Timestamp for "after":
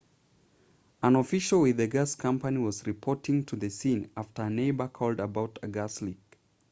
4.17-4.41